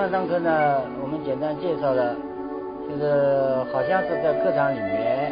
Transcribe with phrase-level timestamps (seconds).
[0.00, 2.16] 上堂课呢，我们简单介绍了，
[2.88, 5.30] 就是好像是在课堂里面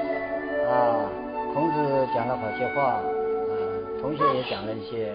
[0.69, 1.09] 啊，
[1.55, 3.02] 孔子讲了好些话，啊，
[3.98, 5.15] 同学也讲了一些，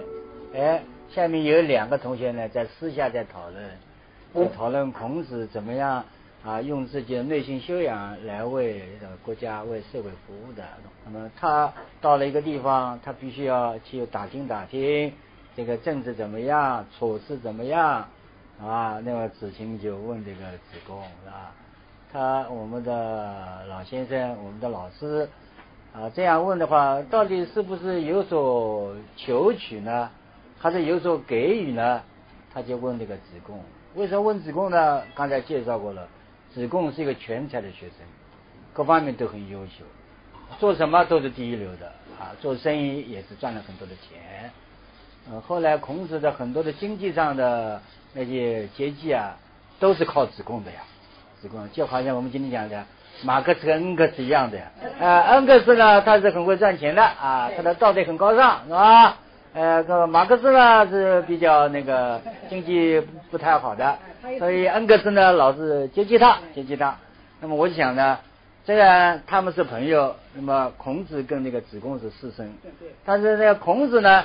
[0.56, 3.64] 哎，下面有两个同学呢在私下在讨论，
[4.34, 6.04] 在讨论孔子怎么样
[6.44, 8.82] 啊，用自己的内心修养来为
[9.24, 10.64] 国家、为社会服务的。
[11.04, 15.12] 那么他到了一个地方，他必须要去打听打听
[15.56, 18.08] 这个政治怎么样，处事怎么样。
[18.62, 21.52] 啊，那个子晴就问这个子贡是吧？
[22.12, 25.28] 他我们的老先生，我们的老师
[25.92, 30.08] 啊，这样问的话，到底是不是有所求取呢？
[30.58, 32.00] 还是有所给予呢？
[32.52, 33.60] 他就问这个子贡。
[33.96, 35.02] 为什么问子贡呢？
[35.14, 36.08] 刚才介绍过了，
[36.52, 37.98] 子贡是一个全才的学生，
[38.72, 39.84] 各方面都很优秀，
[40.58, 44.50] 做什么都是第一流的啊，做生意也是赚了很多的钱。
[45.30, 47.80] 呃，后来孔子的很多的经济上的。
[48.16, 49.34] 那些阶级啊，
[49.80, 50.82] 都是靠子贡的呀，
[51.42, 52.84] 子贡就好像我们今天讲的
[53.24, 54.70] 马克思跟恩格斯一样的呀。
[55.00, 59.16] 呃，恩格斯呢，他是很会赚钱的啊，他的道德很高尚，是吧？
[59.52, 63.00] 呃，个马克思呢是比较那个经济
[63.32, 63.98] 不太好的，
[64.38, 66.96] 所以恩格斯呢老是接济他，接济他。
[67.40, 68.20] 那么我就想呢，
[68.64, 72.52] 虽然他们是朋友，那么孔子跟那个子贡是师生，
[73.04, 74.22] 但是那个孔子呢，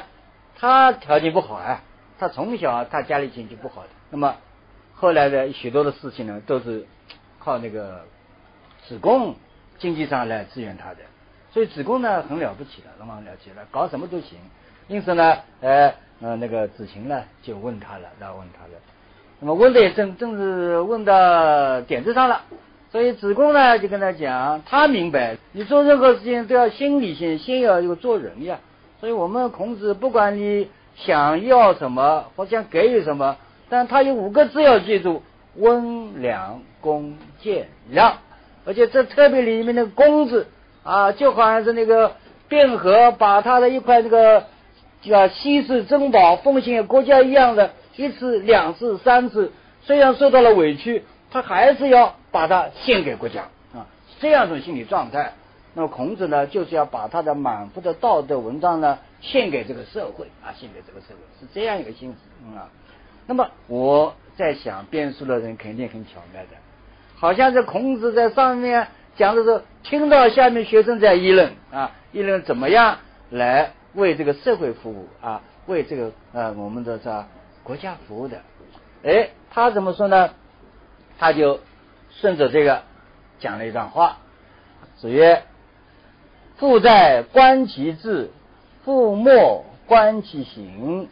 [0.59, 1.81] 他条件不好啊。
[2.19, 4.35] 他从小他家里经济不好的，那么
[4.93, 6.85] 后来的许多的事情呢，都是
[7.39, 8.03] 靠那个
[8.85, 9.35] 子贡
[9.77, 10.97] 经济上来支援他的，
[11.53, 14.37] 所以子贡呢很了不起的，那么了不起了，搞什么都行。
[14.89, 18.73] 因此呢，呃呃那个子晴呢就问他了，然后问他了，
[19.39, 22.41] 那么问的也正正是问到点子上了，
[22.91, 28.59] 所以子贡呢就跟他讲，他明白你做任何事情都要心理性，先要有做人呀。
[28.99, 30.69] 所以我们孔子不管你。
[30.95, 33.37] 想要什么或想给予什么，
[33.69, 35.23] 但他有五个字要记住：
[35.55, 38.17] 温良恭俭让。
[38.65, 40.47] 而且这特别里面的“恭”字
[40.83, 42.17] 啊，就好像是那个
[42.49, 44.43] 卞和把他的一块那个
[45.01, 53.43] 叫稀世珍宝奉献给国家一样的，一次、两次、三次，虽然受到了委屈，他还是要把它献给国家
[53.73, 53.87] 啊，
[54.19, 55.31] 这样一种心理状态。
[55.79, 58.99] 那么孔子呢，就是要把他的满腹的道德文章呢。
[59.21, 62.67] 献给这个社会啊，献给这个社会是这样一个心思啊。
[63.27, 66.49] 那么我在想，编书的人肯定很巧妙的，
[67.15, 72.97] 好像是孔子在上面讲的时候，听到下面学生在议论啊，议论怎么样
[73.29, 77.25] 来为这个社会服务啊，为这个呃我们的这
[77.63, 78.41] 国家服务的。
[79.03, 80.31] 哎，他怎么说呢？
[81.17, 81.61] 他就
[82.11, 82.83] 顺着这个
[83.39, 84.17] 讲了一段话。
[84.97, 85.43] 子曰
[86.59, 88.29] ：“父在，观其志。”
[88.85, 91.09] 父莫观其行，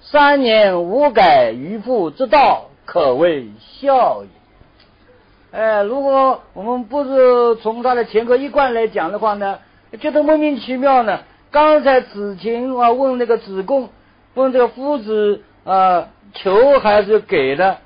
[0.00, 5.58] 三年无改于父之道，可谓孝也。
[5.58, 9.58] 哎，如果我们不是从他的前科一贯来讲的话呢，
[9.98, 11.20] 觉得莫名其妙呢。
[11.50, 13.88] 刚才子晴啊问那个子贡，
[14.34, 17.78] 问这个夫子啊求还是给的？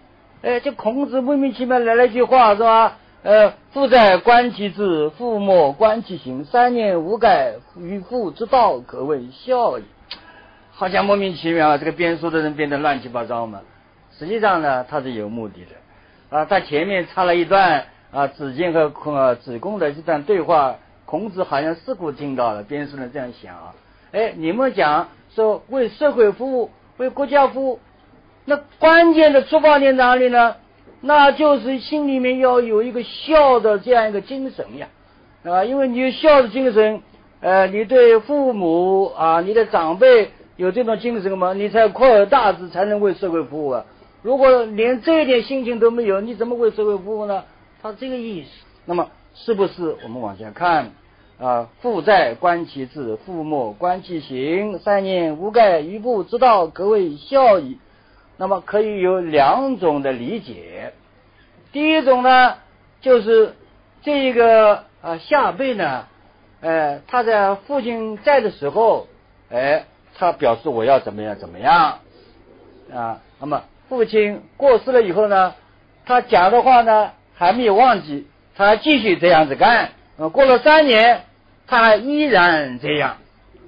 [0.43, 2.99] 哎，这孔子莫名其妙来了一句话是吧？
[3.23, 6.45] 呃，父在，观其志；父莫，观其行。
[6.45, 9.85] 三年无改于父之道，可谓孝矣。
[10.75, 13.61] 好像莫名其妙啊，这个编书的人编得乱七八糟嘛。
[14.19, 16.45] 实际上呢，他是有目的的啊。
[16.47, 20.77] 他前面插了一段啊，子敬和孔子贡的这段对话，
[21.07, 22.65] 孔子好像似乎听到了。
[22.65, 23.75] 编书人这样想啊，
[24.11, 27.79] 哎，你们讲说为社会服务，为国家服务，
[28.47, 30.57] 那关键的出发点在哪里呢？
[31.01, 34.89] 那就是心里面要有一个孝的这样一个精神呀，
[35.45, 37.01] 啊，因为你有孝的精神，
[37.41, 43.85] 呃，你对父母啊，你的长辈有这种精神嘛，你才扩而大志，才能为社会服务啊。
[44.23, 47.45] 如果连这一点心情都没有，你怎么为社会服务呢？
[47.83, 48.49] 他这个意思。
[48.85, 50.91] 那么是不是我们往下看
[51.39, 51.69] 啊？
[51.81, 54.79] 父在，观其志；父莫，观其行。
[54.81, 57.79] 三年无改于父之道，可谓孝矣。
[58.37, 60.93] 那么可以有两种的理解，
[61.73, 62.57] 第一种呢，
[63.01, 63.55] 就是
[64.03, 66.07] 这个呃下辈呢，
[66.61, 69.07] 呃他在父亲在的时候，
[69.51, 69.85] 哎，
[70.19, 72.01] 他表示我要怎么样怎么样
[72.93, 75.55] 啊，那么父亲过世了以后呢，
[76.07, 78.27] 他讲的话呢还没有忘记，
[78.57, 81.25] 他继续这样子干，呃过了三年，
[81.67, 83.19] 他还依然这样，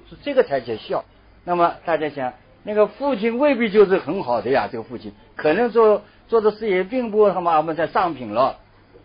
[0.09, 1.05] 是这个才叫孝。
[1.45, 2.33] 那么大家想。
[2.65, 8.57] 那个父亲未必就是很好的呀，这个父亲可能说做的事业并不他妈我们在上品了，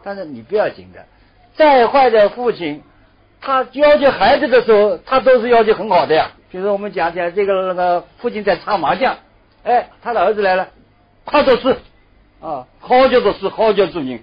[0.03, 1.05] 但是你不要紧的，
[1.55, 2.83] 再坏的父亲，
[3.41, 6.31] 他要求孩子的时候，他都是要求很好的呀。
[6.51, 9.17] 比如我们讲讲这个那个父亲在擦麻将，
[9.65, 10.69] 哎，他的儿子来了，
[11.25, 11.77] 快做事，
[12.41, 14.21] 啊，好叫做事好叫做人，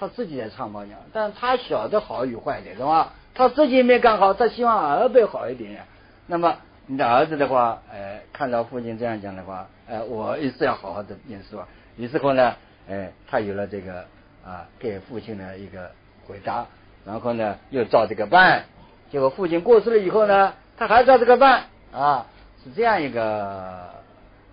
[0.00, 3.12] 他自己在唱麻将，但他晓得好与坏的，是吧？
[3.34, 5.82] 他自己没干好，他希望儿辈好一点呀。
[6.26, 6.56] 那么
[6.86, 11.68] 你的儿子的话，哎，看到父亲这样讲的话，哎，我也是要好好的念书啊。
[11.96, 12.54] 于是后呢，
[12.88, 14.04] 哎，他有了这个
[14.44, 15.90] 啊，给父亲的一个
[16.26, 16.66] 回答，
[17.04, 18.64] 然后呢，又照这个办。
[19.10, 22.26] 结果父亲过世了以后呢，他还照这个办啊，
[22.64, 23.90] 是这样一个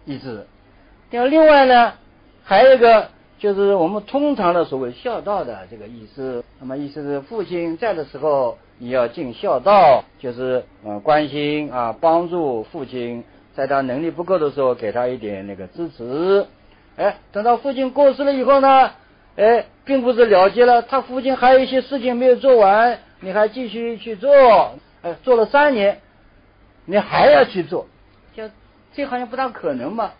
[0.06, 0.46] 意志。
[1.10, 1.94] 那另外呢，
[2.44, 3.10] 还有一个
[3.40, 6.44] 就是我们通常的所谓孝道的这个意思。
[6.60, 13.24] 那么意思是父亲在的时候，你要尽孝道，就是嗯关心啊帮助父亲，
[13.56, 16.46] 在他能力不够的时候，给他一点那个支持。
[16.96, 18.92] 哎，等到父亲过世了以后呢，
[19.36, 24.76] 哎，并不是了结了，他父亲还有一些事情没有做完，你还继续去做。
[25.02, 26.00] 哎，做了三年，
[26.86, 27.88] 你还要去做，
[28.34, 28.50] 就
[28.94, 30.12] 这好像不大可能嘛。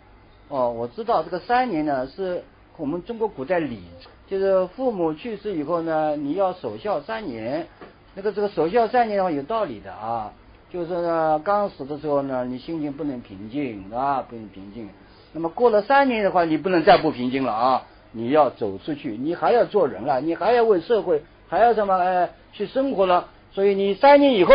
[0.48, 2.42] 哦，我知道这个三年呢，是
[2.76, 3.80] 我们中国古代礼，
[4.26, 7.66] 就是父母去世以后呢，你要守孝三年。
[8.14, 10.32] 那个这个守孝三年的话有道理的啊，
[10.70, 14.88] 就是呢，刚死的时候呢，你心情不能平静啊，不能平静。
[15.34, 17.82] 那么过了三年的话，你不能再不平静了啊！
[18.12, 21.98] 你要走出去，你还要做人了，你还要为社会，还要什么？
[21.98, 23.28] 哎，去生活了。
[23.50, 24.54] 所以你三年以后，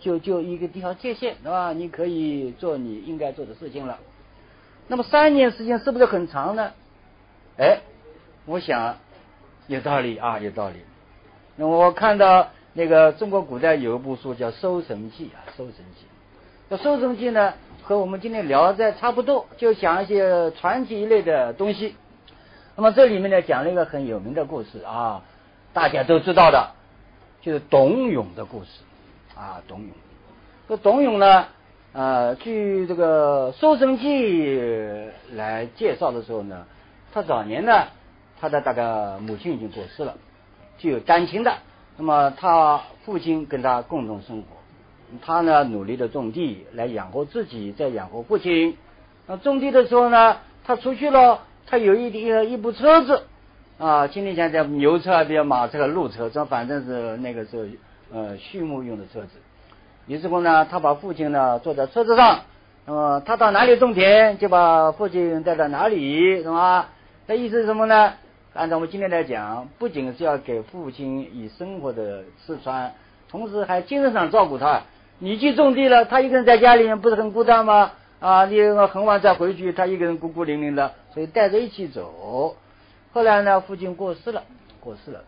[0.00, 1.72] 就就一个地方界限，是吧？
[1.72, 4.00] 你可以做你应该做的事情了。
[4.88, 6.72] 那么三年时间是不是很长呢？
[7.56, 7.78] 哎，
[8.46, 8.96] 我想
[9.68, 10.76] 有道理啊，有道理。
[11.54, 16.04] 那我看到那个中国古代有一部书叫《搜神记》啊，《搜神记》。
[16.68, 17.54] 那《搜神记》呢？
[17.84, 21.96] 和我们今天聊的差不多，就讲一些传奇一类的东西。
[22.76, 25.22] 那么这里面呢，讲了一个很有名的故事啊，
[25.72, 26.70] 大家都知道的，
[27.40, 28.68] 就是董永的故事
[29.36, 29.60] 啊。
[29.66, 29.88] 董永，
[30.68, 31.46] 这董永呢，
[31.92, 34.08] 呃，据这个《搜神记》
[35.34, 36.64] 来介绍的时候呢，
[37.12, 37.88] 他早年呢，
[38.40, 40.14] 他的大概母亲已经过世了，
[40.78, 41.52] 具有单亲的。
[41.96, 44.61] 那么他父亲跟他共同生活。
[45.20, 48.76] 他呢，努力的种地来养活自己，再养活父亲。
[49.26, 53.24] 那种地的时候呢，他出去了，他有一一一部车子
[53.78, 57.64] 啊，今天讲叫牛车啊，比较马车、路车，这反正是那个时候
[58.12, 59.28] 呃畜牧用的车子。
[60.06, 62.40] 于是乎呢，他把父亲呢坐在车子上，
[62.86, 66.88] 那么他到哪里种田，就把父亲带到哪里，是吧？
[67.26, 68.14] 那意思是什么呢？
[68.54, 72.92] 按照我们今天来讲，不仅是要给父亲以生活的吃穿，
[73.30, 74.82] 同时还精神上照顾他。
[75.24, 77.92] 你去种地了，他一个人在家里面不是很孤单吗？
[78.18, 82.56] 啊，你很晚再回去，他一个人孤孤零零的，所以带着一起走。
[83.12, 84.42] 后来呢，父亲过世了，
[84.80, 85.22] 过世了。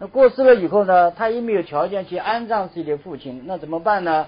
[0.00, 4.26] 那过世了以后呢，他也没有条件去安葬自己的父亲，那怎么办呢？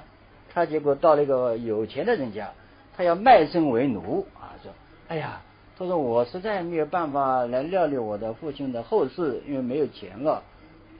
[0.54, 2.50] 他结果到了一个有钱的人家，
[2.96, 4.70] 他要卖身为奴啊，说，
[5.08, 5.40] 哎呀，
[5.76, 10.44] 他说我实在没有办法来料理我的父亲的后事，因为没有钱了，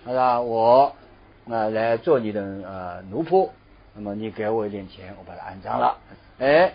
[0.05, 0.93] 他说我
[1.49, 3.51] 啊来做你的呃奴仆。
[4.01, 5.99] 那么你给我一点钱，我把它安葬了。
[6.39, 6.73] 哎，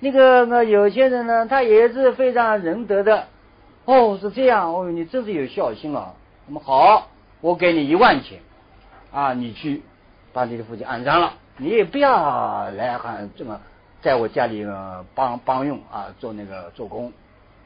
[0.00, 3.28] 那个那有些人呢，他也是非常仁德的。
[3.86, 4.74] 哦，是这样。
[4.74, 6.12] 哦，你真是有孝心啊。
[6.46, 7.08] 那么好，
[7.40, 8.40] 我给你一万钱
[9.10, 9.82] 啊，你去
[10.34, 13.58] 把你的父亲安葬了，你也不要来喊这么
[14.02, 14.66] 在我家里
[15.14, 17.10] 帮帮用啊，做那个做工。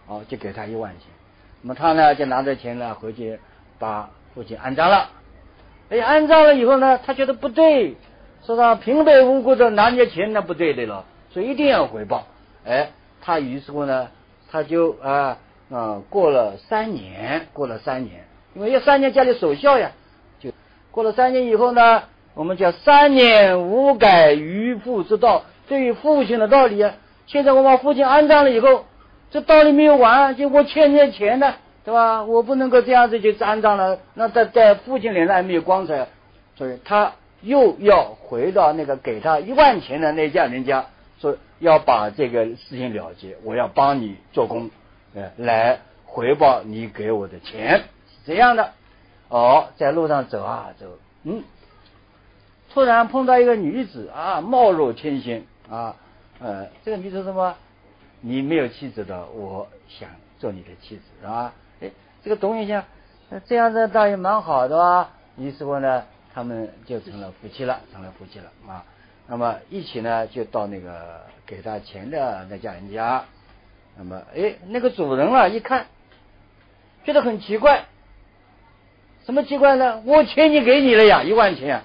[0.06, 1.08] 哦，就给他一万钱。
[1.62, 3.40] 那么他呢，就拿着钱呢回去
[3.80, 5.10] 把父亲安葬了。
[5.90, 7.96] 哎，安葬了以后呢，他觉得不对。
[8.44, 12.26] 说他平白无故的拿你的钱，那不对的了，所以一定要回报。
[12.64, 12.90] 哎，
[13.20, 14.08] 他于是乎呢，
[14.50, 15.36] 他就啊
[15.70, 19.90] 啊过了三年，过了三年，因为要三年家里守孝呀，
[20.40, 20.50] 就
[20.90, 22.04] 过了三年以后呢，
[22.34, 26.94] 我们叫三年无改于父之道，对于父亲的道理啊。
[27.26, 28.86] 现在我把父亲安葬了以后，
[29.30, 31.54] 这道理没有完，就我欠你的钱呢，
[31.84, 32.24] 对吧？
[32.24, 36.08] 我不能够这样子就安葬了，那在在父亲脸上还没有光彩，
[36.56, 37.12] 所以他。
[37.40, 40.86] 又要回到那个给他一万钱的那家人家，
[41.20, 44.70] 说要把这个事情了结，我要帮你做工，
[45.14, 47.78] 呃，来回报你给我的钱，
[48.08, 48.72] 是这样的。
[49.28, 50.86] 哦，在路上走啊走，
[51.22, 51.44] 嗯，
[52.72, 55.94] 突然碰到一个女子啊，貌若天仙啊，
[56.40, 57.54] 呃，这个女子什么？
[58.20, 60.08] 你没有妻子的，我想
[60.40, 61.52] 做你的妻子，是吧？
[61.80, 61.90] 哎，
[62.24, 62.84] 这个董永想，
[63.46, 65.10] 这样子倒也蛮好的吧？
[65.36, 66.04] 于是乎呢。
[66.38, 68.84] 他们就成了夫妻了，成了夫妻了啊。
[69.26, 73.24] 那么一起呢，就到那个给他钱的那家人家。
[73.96, 75.86] 那么，哎，那个主人啊，一看，
[77.04, 77.86] 觉得很奇怪。
[79.26, 80.00] 什么奇怪呢？
[80.04, 81.82] 我钱已经给你了呀，一万钱。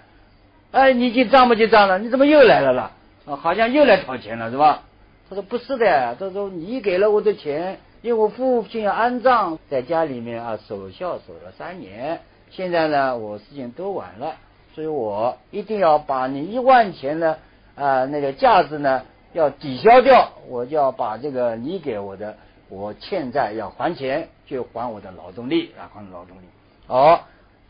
[0.70, 1.98] 哎，你就账不就账了？
[1.98, 2.92] 你怎么又来了啦？
[3.26, 4.84] 啊，好像又来讨钱了，是吧？
[5.28, 12.22] 他说不是的，他说你给了我的钱，因为我父亲要安葬，在家里面啊守孝守了三年，
[12.56, 14.36] 现在呢我事情都完了，
[14.76, 17.38] 所以我一定要把你一万钱呢
[17.76, 22.38] 啊那个价值呢要抵消掉，我就要把这个你给我的
[22.70, 26.46] 我欠债要还钱，就还我的劳动力啊还劳动力。
[26.86, 27.28] 好，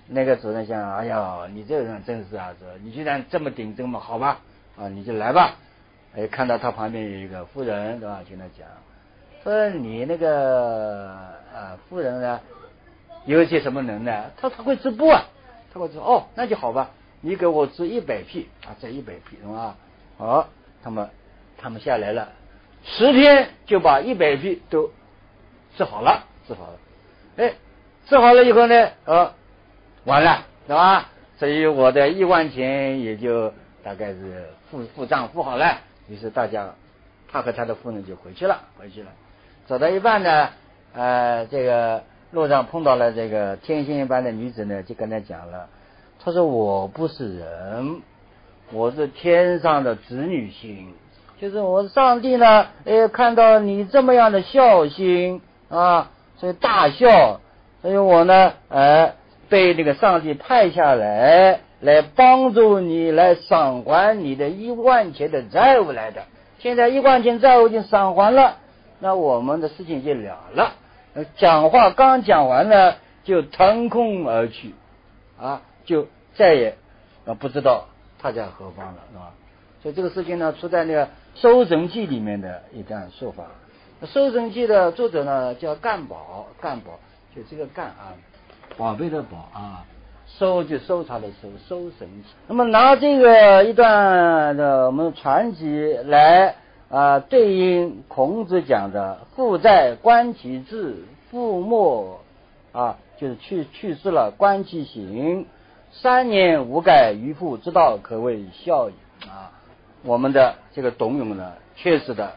[0.08, 4.40] 那个主任想，哎呀，你这个人真是啊，这你既然这么顶这么好吧，
[4.78, 5.56] 啊你就来吧。
[6.16, 8.22] 哎，看到他旁边有一个夫人，对吧？
[8.30, 8.68] 跟他讲，
[9.44, 11.10] 说你那个
[11.56, 12.40] 啊，夫人呢，
[13.26, 14.30] 有一些什么能耐？
[14.38, 15.26] 他他会织布啊，
[15.74, 15.98] 他会织。
[15.98, 19.76] 哦，那就好吧，你给我织一百匹啊，这一百匹是吧？
[20.18, 20.48] 好，
[20.84, 21.10] 他们
[21.58, 22.30] 他们下来了，
[22.84, 24.92] 十天就把一百匹都
[25.78, 26.80] 织好了，织好了。
[27.38, 27.54] 哎，
[28.08, 29.34] 织好了以后呢，呃，
[30.06, 31.10] 完了，是吧？
[31.40, 33.54] 所以我的一万钱也就
[33.84, 35.80] 大概是付付账付好了。
[36.08, 36.76] 于是大家，
[37.32, 39.10] 他和他的夫人就回去了，回去了。
[39.66, 40.50] 走到一半呢，
[40.94, 42.04] 呃，这个
[42.34, 45.70] 路上碰到了这个天仙一般的女子呢，就跟他讲了，
[46.22, 48.02] 他说我不是人，
[48.72, 50.94] 我是天上的子女星，
[51.40, 57.40] 就是我上帝呢，哎，看到你这么样的孝心啊，所以大孝，
[57.82, 59.14] 所以我呢，哎，
[59.48, 61.60] 被这个上帝派下来。
[61.84, 66.24] 来帮助你来偿还你的一万钱的债务来的，
[66.60, 68.56] 现在一万钱债务已经偿还了，
[69.02, 70.72] 那我们的事情就了了。
[71.38, 74.74] 讲话刚讲完呢，就腾空而去，
[75.40, 76.76] 啊，就再也
[77.26, 77.86] 啊不知道
[78.20, 79.32] 他在何方了，是吧？
[79.82, 81.06] 所以这个事情呢，出在那个
[81.36, 83.44] 《搜神记》里面的一段说法。
[84.08, 87.00] 《搜神记》的作者呢叫干宝，干宝
[87.36, 88.14] 就这个干啊，
[88.78, 89.86] 宝贝的宝啊。
[90.26, 92.30] 搜就搜查的搜，搜神记。
[92.48, 96.56] 那么拿这个一段的我们传奇来
[96.90, 102.20] 啊对应孔子讲的“父在，观其志；父没，
[102.72, 105.46] 啊就是去去世了，观其行。
[105.92, 108.94] 三年无改于父之道，可谓孝矣。”
[109.30, 109.52] 啊，
[110.04, 112.34] 我们的这个董永呢，确实的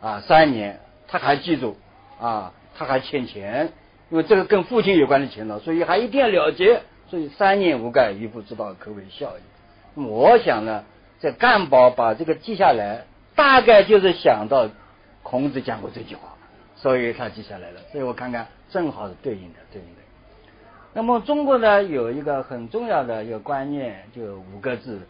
[0.00, 1.76] 啊，三年他还记住
[2.20, 3.72] 啊，他还欠钱，
[4.10, 6.82] 因为这个跟父亲有关的钱了，所以还一定要了结。
[7.08, 10.00] 所以三年无改，于父之道可谓孝矣。
[10.00, 10.84] 我想呢，
[11.18, 13.06] 这干宝把这个记下来，
[13.40, 14.68] 大概就是想到
[15.22, 16.28] 孔子讲过这句话，
[16.76, 17.80] 所以他记下来了。
[17.90, 20.02] 所以我看看，正好是对应的，对应的。
[20.92, 25.00] 那么中国呢，有一个很重要的一个观念，就五个字：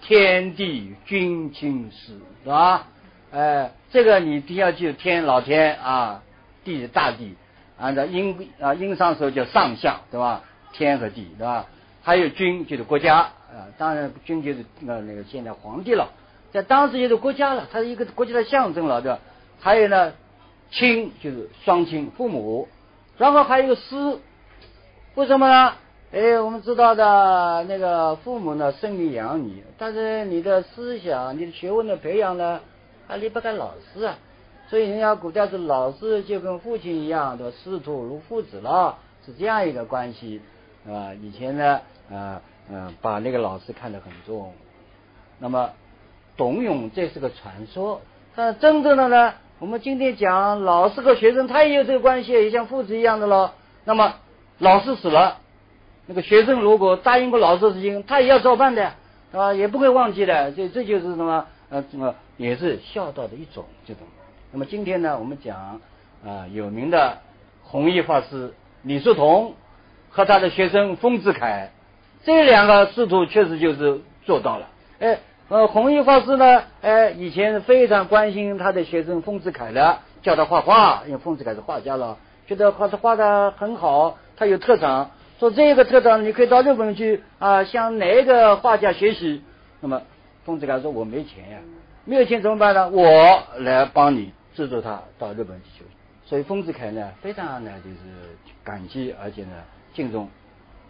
[0.00, 2.86] 天地君亲师，是吧？
[3.32, 6.22] 哎，这个你一定要记住，天老天啊，
[6.62, 7.34] 地大地，
[7.76, 10.44] 按照殷啊殷商时候叫上相，对吧？
[10.72, 11.66] 天和地，对吧？
[12.04, 13.66] 还有君，就是国家啊。
[13.76, 16.08] 当然，君就是那那个现在皇帝了，
[16.52, 19.18] 在当时就是国家了，它是一个国家的象征了，对吧？
[19.58, 20.12] 还有呢，
[20.70, 22.68] 亲就是双亲，父母。
[23.16, 24.18] 然后还有一个师，
[25.14, 25.74] 为什么呢？
[26.12, 32.60] 哎，我们知道的那个父母呢，生你养你，但是你的思想、你的学问的培养呢，
[33.06, 34.18] 还离不开老师啊。
[34.68, 40.42] 所以人家古代是老师就跟父亲一样的，师徒如父子了，是这样一个关系。
[40.86, 41.80] 啊，以前呢，
[42.10, 44.52] 啊，嗯，把那个老师看得很重。
[45.38, 45.70] 那么，
[46.36, 48.00] 董永这是个传说，
[48.34, 53.52] 但真正的呢，我们今天讲老师和学生，他也有这个关系，也像父子一样的咯。
[53.84, 54.14] 那么，
[54.58, 55.38] 老师死了，
[56.06, 58.92] 那个学生如果答应过老师的事情，他也要照办的，
[59.30, 59.52] 是吧？
[59.52, 60.52] 也不会忘记的。
[60.52, 61.46] 这这就是什么？
[61.70, 64.02] 呃，什么也是孝道的一种这种。
[64.50, 65.80] 那么今天呢，我们讲
[66.24, 67.18] 啊，有名的
[67.62, 69.54] 弘一法师李叔同。
[70.14, 71.70] 和他的学生丰子恺，
[72.22, 74.68] 这两个师徒确实就是做到了。
[75.00, 75.18] 哎，
[75.52, 82.16] 呃，弘一法师呢，哎，以前非常关心他的学生丰子恺的，教他画画，因为丰子恺是画家了，
[82.46, 89.42] 觉得画是画的很好，他有特长，说这个特长你可以到日本去啊，向哪一个画家学习。
[89.82, 90.00] 那么
[90.46, 91.58] 丰子恺说：“我没钱呀，
[92.06, 92.88] 没有钱怎么办呢？
[92.88, 93.04] 我
[93.58, 95.90] 来帮你资助他到日本去学习。”
[96.24, 97.98] 所以丰子恺呢，非常呢就是
[98.64, 99.50] 感激，而且呢。
[99.92, 100.26] 敬重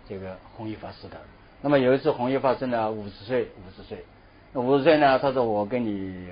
[0.08, 1.16] 这个弘一法师的。
[1.60, 4.04] 那么有一次，弘一法师呢五十岁，五十岁，
[4.54, 6.26] 五十岁呢，他说我跟你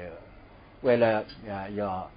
[0.82, 2.10] 为了啊要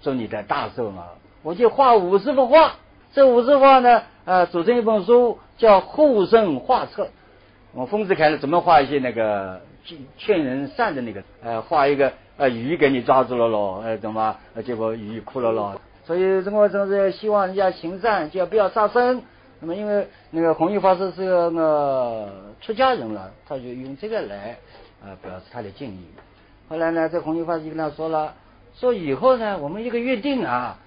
[0.00, 1.04] 做你的大寿嘛，
[1.42, 2.72] 我就画五十幅画。
[3.12, 7.04] 这五十幅画呢，呃，组成一本书叫《护生画册》。
[7.72, 9.60] 我丰子恺呢，怎么画一些那个
[10.18, 11.22] 劝人善的那个？
[11.42, 14.36] 呃，画一个呃鱼给你抓住了咯，呃，怎么？
[14.64, 15.80] 结果鱼哭了咯。
[16.04, 19.22] 所以中国总是希望人家行善，就要不要杀生。
[19.60, 22.28] 那么，因为那个弘一法师是个呃
[22.60, 24.56] 出家人了，他就用这个来
[25.04, 26.06] 啊表示他的敬意。
[26.68, 28.34] 后来呢，这弘一法师跟他说了，
[28.74, 30.78] 说以后呢，我们一个约定啊，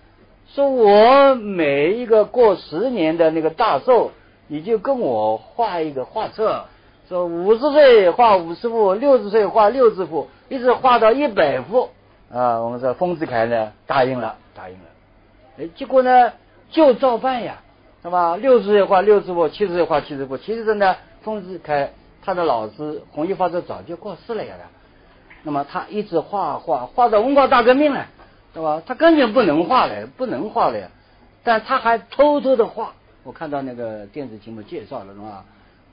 [0.48, 4.12] 说我每一个过十年的那个大寿，
[4.48, 6.66] 你就跟我画一个画册，
[7.08, 11.90] 说五十岁画五十幅，六十岁画六十幅，一直画到一百幅
[12.32, 12.60] 啊。
[12.62, 14.86] 我们说丰子恺呢答应了，答应了。
[15.60, 16.34] 哎，结果呢
[16.72, 17.62] 就照办呀，
[18.02, 18.36] 是吧？
[18.36, 20.38] 六十岁画六十幅，七十岁画七十幅。
[20.38, 21.90] 其实呢，丰子恺
[22.28, 24.54] 他的老师弘一法师早就过世了呀。
[25.44, 28.06] 那么他一直画画画到文化大革命了。
[28.54, 28.82] 对吧？
[28.88, 30.90] 他根本不能画了，不能画了呀！
[31.44, 32.94] 但他还偷偷的画。
[33.24, 35.46] 我看到那个电视节目介绍了，是吧？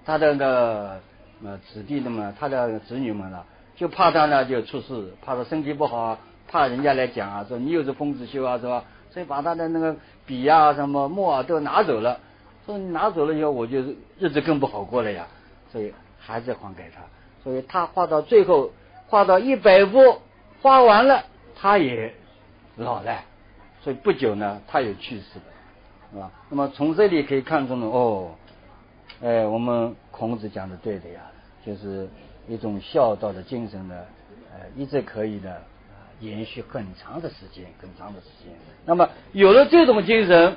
[0.06, 0.98] 他的那个
[1.44, 3.44] 呃子弟的嘛他的子女们呢，
[3.76, 6.16] 就怕他呢就出事，怕他身体不好，
[6.48, 8.82] 怕人家来讲啊，说你又是疯子修啊，是吧？
[9.10, 12.18] 所以把他的那个笔啊、什么墨啊都拿走了。
[12.64, 13.78] 说你拿走了以后，我就
[14.18, 15.26] 日子更不好过了呀。
[15.70, 15.92] 所以
[16.25, 17.02] 还是还给他。
[17.43, 18.71] 所以他画到最后，
[19.09, 20.21] 画到一百幅，
[20.62, 22.14] 画完了，他也。
[22.76, 23.23] 老了，
[23.83, 25.45] 所以不久呢，他也去世了，
[26.12, 26.28] 是吧？
[26.49, 28.35] 那么从这里可以看出呢，哦，
[29.23, 31.21] 哎，我们孔子讲的对的呀，
[31.64, 32.09] 就是
[32.49, 33.95] 一种孝道的精神呢，
[34.52, 35.54] 呃，一直可以呢，
[36.19, 38.52] 延续很长的时间，很长的时间。
[38.85, 40.57] 那么有了这种精神，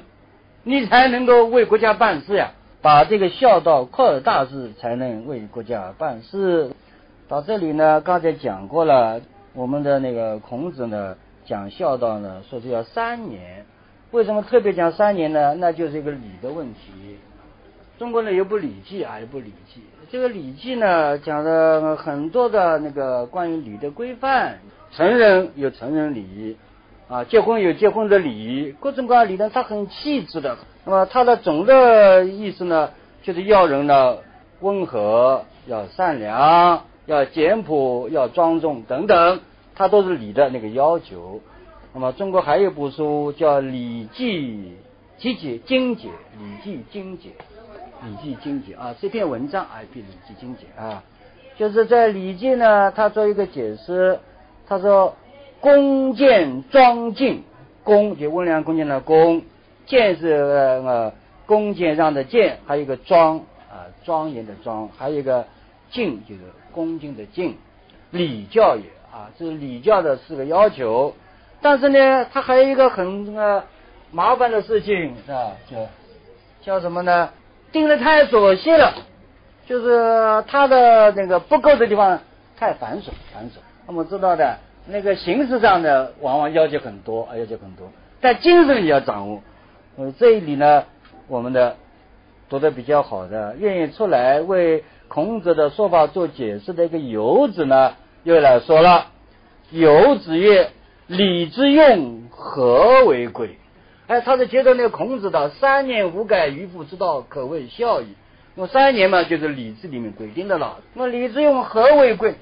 [0.64, 6.72] 你才能够为国家办事呀，把这个孝道扩大事，才能为国家办事。
[7.28, 9.22] 到这里呢，刚才讲过了，
[9.54, 11.16] 我们的那个孔子呢。
[11.50, 13.66] 讲孝道呢，说是要三年，
[14.12, 15.56] 为什么特别讲三年呢？
[15.56, 17.18] 那就是一个礼的问题。
[17.98, 19.80] 中国人有不《礼记》啊，有部《礼记》。
[20.12, 24.58] 这个《礼记》呢讲了很多的那个关于礼的规范，
[24.92, 26.58] 成人有成人礼
[27.08, 30.58] 啊，结婚有结婚的礼，各种各样礼呢，它很细致的。
[30.90, 34.20] 那么它的总的意思呢，就是要人呢
[34.62, 39.42] 温和，要善良，要简朴，要庄重等等。
[39.76, 41.42] 它都是礼的那个要求。
[41.94, 44.78] 那么中国还有部书叫《礼记
[45.18, 46.08] 集解精解》，
[46.40, 47.32] 《礼记精解》，
[48.10, 51.04] 《礼记精解》啊，这篇文章啊，《礼记精解》啊，
[51.58, 54.20] 就是在《礼记》呢，他做一个解释，
[54.66, 55.18] 他说
[55.60, 57.44] ：“恭敬庄敬，
[57.84, 59.42] 恭就温良恭俭的恭，
[59.88, 61.12] 敬是呃
[61.48, 65.48] 弓箭上的箭，还有一个庄啊庄严的庄，还有一个
[65.90, 67.56] 敬就是恭敬的敬，
[68.12, 71.16] 礼教也。”啊，这是礼教的四个要求，
[71.62, 73.64] 但是呢，它还有一个很呃
[74.12, 75.54] 麻烦的事情，是吧？
[75.72, 75.78] 叫
[76.62, 77.30] 叫什么呢？
[77.72, 78.94] 定的太琐细了，
[79.66, 82.20] 就是它的那个不够的地方
[82.58, 83.54] 太繁琐，繁琐。
[83.88, 87.90] 那么知道的，那个形式上的往往要求很多，要求很多，
[88.22, 89.42] 但精神也要掌握。
[89.98, 90.84] 呃，这里呢，
[91.28, 91.76] 我们的
[92.50, 97.96] 读的比较好的，愿意出来为孔子的说法做解释的一个游子呢。
[98.24, 99.08] 又来说了，
[99.72, 100.70] 游子曰
[101.08, 103.58] ：“礼之用，何为贵？”
[104.06, 108.16] 哎，他是接着那个孔子的“三年无改，于父之道，可谓孝矣”。
[108.54, 110.78] 那么三年嘛，就是礼制里面规定的了。
[110.94, 112.36] 那礼之用，何为贵？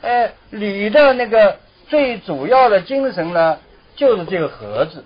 [0.00, 1.56] 哎，礼的那个
[1.88, 3.58] 最主要的精神呢，
[3.94, 5.04] 就是这个“和”字。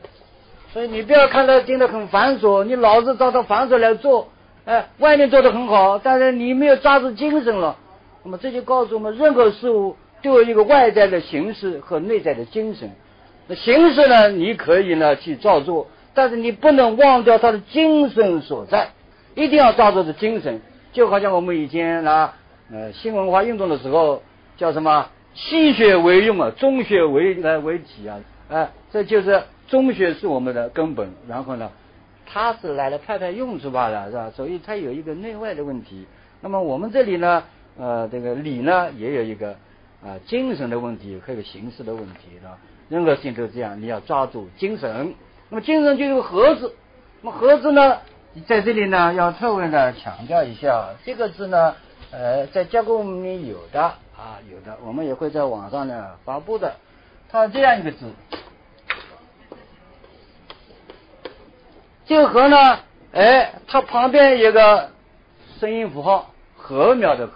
[0.73, 4.29] 所以你不要看它盯得很繁琐，你老是照着繁琐来做，
[4.65, 7.77] 哎，外面做的很好，但是你没有抓住精神了。
[8.25, 12.91] 那么这就告诉我们，任何事物都有一个外在的形式和内在的精神。
[13.49, 18.91] 那形式呢，你可以呢去照做，但是你不能忘掉它的精神所在，
[19.35, 20.63] 一定要抓住的精神。
[20.93, 22.33] 就好像我们以前拿
[22.71, 24.23] 呃新文化运动的时候，
[24.57, 31.11] 叫什么气血为用啊，中学为来为体啊，哎，这就是中学是我们的根本。
[31.27, 31.71] 然后呢，
[32.27, 34.31] 它是来了派派用处罢了，是吧？
[34.37, 36.07] 所以它有一个内外的问题。
[36.43, 37.43] 那么我们这里呢？
[37.79, 39.53] 呃，这个礼呢也有一个
[40.05, 42.59] 啊精神的问题和一个形式的问题，是吧？
[42.91, 45.15] 任何事情都这样，你要抓住精神。
[45.49, 46.75] 那么精神就有盒子，
[47.23, 47.97] 那么盒子呢，
[48.47, 51.75] 在这里呢要特别的强调一下，这个字呢，
[52.11, 56.75] 呃，在教科里面有的啊，有的，我们也会在网上呢发布的。
[57.31, 58.13] 它这样一个字，
[62.05, 62.79] 这个盒呢，
[63.12, 64.91] 哎，它旁边有个
[65.61, 67.33] 声音符号，禾苗的禾。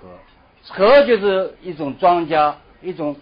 [0.69, 3.15] 禾就是一种庄稼，一种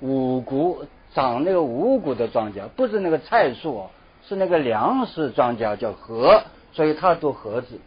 [0.00, 3.90] 五谷长那个五谷的庄稼，不是那个菜树哦，
[4.26, 6.40] 是那个粮食庄稼叫禾，
[6.72, 7.78] 所以它读禾字。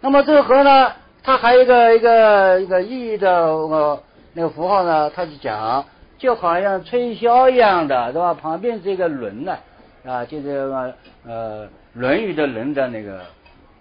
[0.00, 5.84] 那么这个禾呢，它还有一个一个一个意义的呃那个符号呢，它就讲
[6.16, 8.32] 就好像吹箫一样的，是吧？
[8.32, 9.58] 旁边这个轮呢，
[10.06, 10.48] 啊，就是
[11.26, 11.66] 呃
[11.98, 13.22] 《论语》的论的那个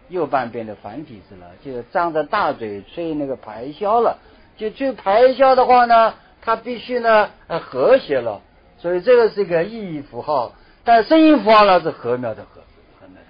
[0.09, 4.17] 右半边的繁体字了，就张着大嘴吹那个排箫了。
[4.57, 8.41] 就吹排箫的话呢，它必须呢呃和谐了，
[8.79, 10.53] 所以这个是一个意义符号。
[10.83, 12.61] 但声音符号呢是禾苗的禾，
[12.99, 13.21] 禾苗。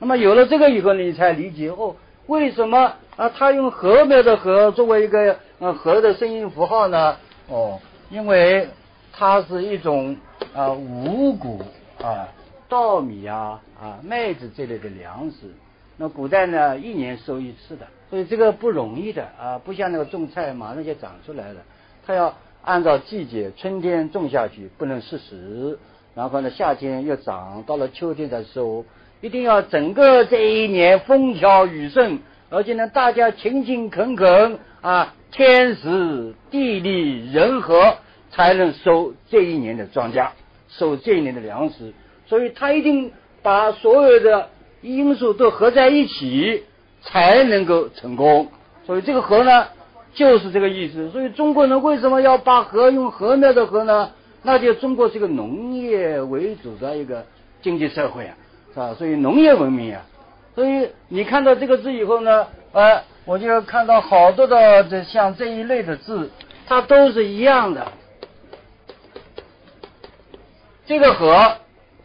[0.00, 1.94] 那么有了这个以后，你才理解哦，
[2.26, 7.16] 为什么啊他用禾苗的禾作为一个呃禾的声音符号呢？
[7.48, 7.78] 哦，
[8.10, 8.68] 因为
[9.12, 10.16] 它是一种
[10.52, 11.62] 啊五谷
[12.02, 12.26] 啊
[12.74, 15.54] 稻米啊啊麦子这类的粮食。
[15.96, 21.60] 那古代呢，一年收一次的，所以这个不容易的啊，不像那个种菜马上就长出来了，
[22.04, 22.34] 它要
[22.64, 25.78] 按照季节，春天种下去不能失时，
[26.16, 28.84] 然后呢夏天又长，到了秋天再收，
[29.20, 32.18] 一定要整个这一年风调雨顺，
[32.50, 37.98] 而且呢大家勤勤恳恳啊，天时地利人和，
[38.32, 40.30] 才能收这一年的庄稼，
[40.68, 41.92] 收这一年的粮食，
[42.26, 44.50] 所以他一定把所有的。
[44.86, 46.62] 因素都合在一起
[47.00, 48.48] 才能够成功，
[48.84, 49.68] 所以这个“和”呢，
[50.12, 51.08] 就是这个意思。
[51.08, 54.10] 所以中国人为什么要把“和”用“禾苗”的“禾”呢？
[54.42, 57.24] 那就中国是个农业为主的一个
[57.62, 58.36] 经济社会啊，
[58.74, 58.92] 是吧？
[58.92, 60.02] 所以农业文明啊。
[60.54, 66.30] 所以你看到这个字以后呢，呃，我就看到好多的这像这一类的字，
[66.66, 67.90] 它都是一样的。
[70.84, 71.56] 这个“和”，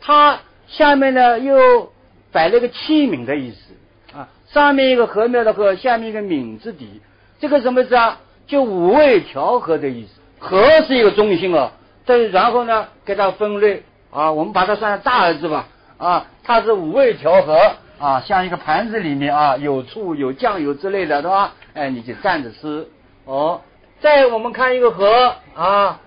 [0.01, 1.91] 它下面呢又。
[2.31, 3.73] 摆了个器皿的意思
[4.15, 7.01] 啊，上面一个禾苗的禾，下面一个皿字底，
[7.39, 8.19] 这个什么意思啊？
[8.45, 10.21] 就五味调和的意思。
[10.39, 11.71] 禾是一个中心哦，
[12.05, 13.81] 再然后呢，给它分类
[14.11, 17.57] 啊，我们把它算大儿子吧啊，它是五味调和
[17.97, 21.55] 啊，像一个盘子里面啊，有醋有酱油之类的，对吧？
[21.73, 22.87] 哎，你就蘸着吃
[23.25, 23.61] 哦。
[24.01, 25.99] 再我们看一个禾啊，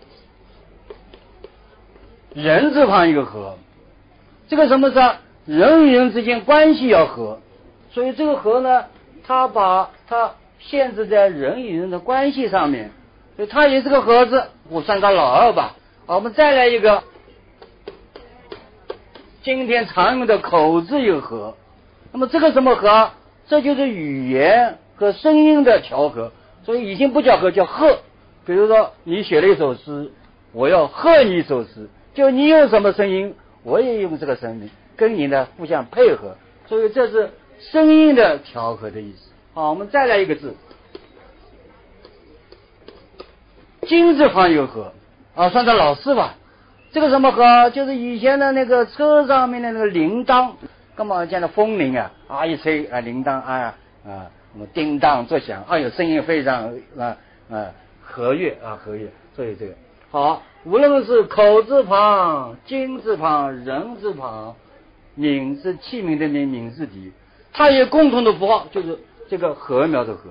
[2.33, 3.59] 人字旁一个禾，
[4.53, 5.01] 这个什么字？
[5.47, 7.39] 人与人之间关系要和，
[7.91, 8.85] 所以这个和呢，
[9.27, 12.91] 它把它限制在人与人的关系上面，
[13.35, 15.75] 所以它也是个和字，我算它老二吧。
[16.05, 17.03] 我们再来一个，
[19.43, 21.55] 今天常用的口字有和，
[22.13, 23.11] 那么这个什么和？
[23.49, 26.31] 这就是语言和声音的调和，
[26.63, 28.01] 所以已经不叫和，叫和。
[28.45, 30.13] 比如说你写了一首诗，
[30.53, 34.71] 我要和你一首诗，就你用什么声音，我也用这个声音。
[34.95, 39.31] 跟你呢互相配合，所以这是声音的调和的意思。
[39.55, 40.55] 好，我们再来一个字，
[43.89, 44.93] 金字旁有和
[45.35, 46.35] 啊，算他老四吧。
[46.93, 47.71] 这个什么和？
[47.71, 50.53] 就是以前的那个车上面的那个铃铛，
[50.95, 52.13] 干嘛讲的风铃啊？
[52.29, 53.75] 啊一吹啊，铃铛啊
[54.07, 57.17] 啊，什么叮当作响，哎呦，声音非常啊
[57.51, 57.73] 啊
[58.03, 59.09] 和悦啊和悦。
[59.35, 59.73] 所以这个
[60.11, 64.55] 好，无论是口字旁、金字旁、人字旁。
[65.15, 67.13] 皿是器皿的皿，皿字底，
[67.53, 68.99] 它有共同的符号，就是
[69.29, 70.31] 这个禾苗的禾。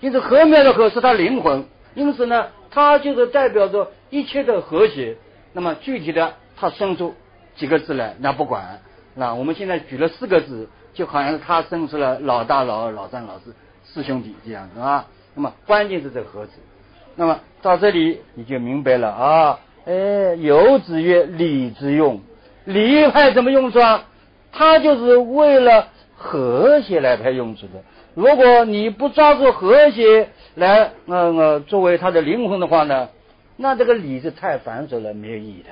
[0.00, 5.18] 因此，禾苗的禾是它灵魂，因此呢，它就是代表着一切的和谐。
[5.52, 7.14] 那么具体的，它生出
[7.56, 8.80] 几个字来，那不管。
[9.14, 15.08] 那我们现在举了四个字，就好像是他生出了老大、老二、老三、老四四兄弟这样子啊。
[15.34, 16.52] 那么关键是这个禾字。
[17.16, 19.60] 那么到这里你就明白了啊。
[19.84, 22.20] 哎，有子曰：“礼之用，
[22.64, 24.04] 礼派怎么用处啊？”
[24.52, 27.82] 它就是为了和谐来派用处的。
[28.14, 33.08] 如果你不抓住和谐来呃呃作为它的灵魂的话呢，
[33.56, 35.70] 那这个礼是太繁琐了，没有意义的。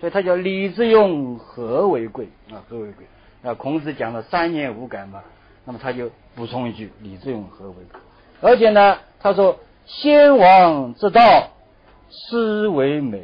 [0.00, 3.06] 所以它叫礼之用，和为贵啊，和为贵。
[3.42, 5.22] 那孔子讲了三年无改嘛，
[5.64, 8.00] 那么他就补充一句：礼之用，和为贵。
[8.40, 11.50] 而且呢，他说先王之道，
[12.14, 13.22] 思为美。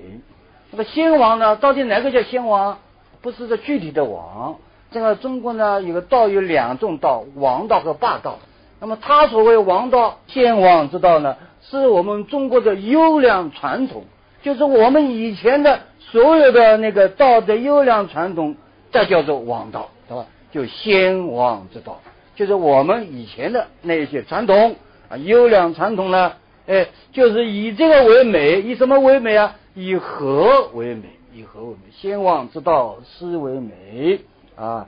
[0.70, 2.78] 那个先王呢，到底哪个叫先王？
[3.22, 4.56] 不是这具体的王。
[4.90, 8.38] 这个中国呢，有个道有两种道，王道和霸道。
[8.80, 14.04] 那么他所谓王道、先王之道呢，是我们中国的优良传统，
[14.42, 18.56] 就是我们以前的所有的那个道德优良传统，
[18.90, 20.26] 这叫做王道，是吧？
[20.50, 22.00] 就先王之道，
[22.34, 24.74] 就是我们以前的那些传统
[25.08, 26.32] 啊，优良传统呢，
[26.70, 29.56] 哎，就是以这个为美，以什么为美啊？
[29.74, 31.90] 以和为美，以和为美。
[31.90, 34.20] 先王之道，斯为美。
[34.54, 34.86] 啊，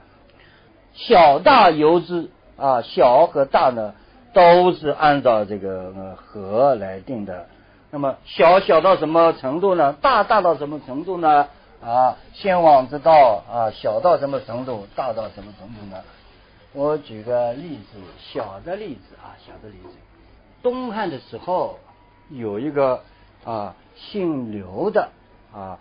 [0.93, 3.93] 小大由之啊，小和大呢
[4.31, 7.47] 都是按照这个和来定的。
[7.91, 9.91] 那么小小到什么程度呢？
[10.01, 11.47] 大大到什么程度呢？
[11.83, 14.87] 啊，先王之道啊，小到什么程度？
[14.95, 16.01] 大到什么程度呢？
[16.71, 19.97] 我举个例子，小的例子啊，小的例子。
[20.63, 21.77] 东汉的时候
[22.29, 23.03] 有一个
[23.43, 25.09] 啊姓刘的
[25.53, 25.77] 啊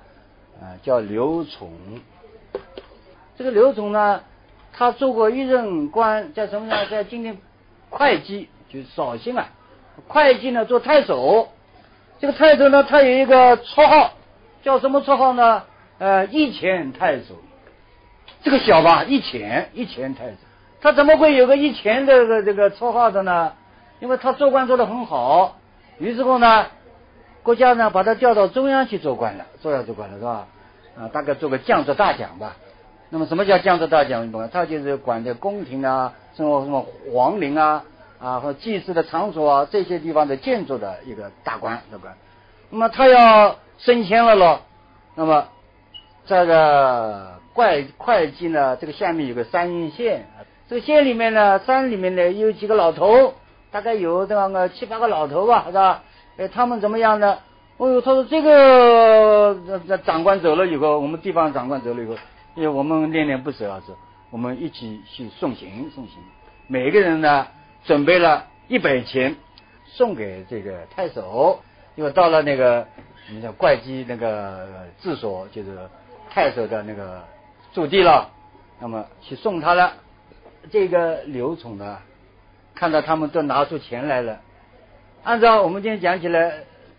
[0.61, 1.69] 啊叫刘琮。
[3.39, 4.23] 这个刘琮呢，
[4.73, 6.87] 他做过一任官，叫什么呢？
[6.91, 7.39] 在今天
[7.91, 9.49] 会稽，就绍兴啊。
[10.09, 11.49] 会稽呢，做太守。
[12.19, 14.13] 这个太守呢，他有一个绰号，
[14.63, 15.63] 叫什么绰号呢？
[15.99, 17.37] 呃，一钱太守，
[18.43, 20.37] 这个小吧，一钱一钱太守，
[20.81, 23.53] 他怎么会有个一钱这个这个绰号的呢？
[24.03, 25.59] 因为他做官做得很好，
[25.99, 26.67] 于是乎呢，
[27.45, 30.49] 国家呢把他调到中央去做官了，中央做官了是吧？
[30.99, 32.57] 啊，大概做个将作大将吧。
[33.11, 34.33] 那么什么叫将作大将？
[34.51, 36.85] 他就是管这宫廷啊，什么什么
[37.15, 37.85] 皇陵啊。
[38.19, 42.15] 啊，和祭祀的场所啊，这些地方的建筑的一个大官，对吧？
[42.71, 44.61] 那么他要升迁了咯，
[45.17, 45.49] 那么
[46.25, 50.25] 这个会会计呢，这个下面有个三县，
[50.69, 53.35] 这个县里面呢，山里面呢有几个老头，
[53.73, 56.05] 大概有这样个七八个老头吧，是吧？
[56.37, 57.39] 哎，他们怎么样呢？
[57.79, 59.59] 哦呦，他说这个
[59.89, 62.15] 这长官走了以后，我们地方长官走了以后，
[62.55, 63.93] 因为我们恋恋不舍啊，是，
[64.31, 66.19] 我们一起去送行，送行，
[66.69, 67.47] 每个人呢。
[67.85, 69.35] 准备了一百钱
[69.87, 71.59] 送给这个太守，
[71.97, 72.87] 因为到了那个
[73.27, 74.69] 我们叫会稽那个
[75.01, 75.77] 治所，就是
[76.31, 77.25] 太守的那个
[77.73, 78.31] 驻地了。
[78.79, 79.95] 那么去送他了。
[80.71, 81.99] 这个刘宠呢，
[82.83, 84.41] 看到他们都拿出钱来了，
[85.23, 86.53] 按照我们今天讲起来，